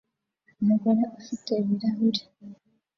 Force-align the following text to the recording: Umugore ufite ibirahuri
Umugore 0.61 1.01
ufite 1.19 1.51
ibirahuri 1.61 2.21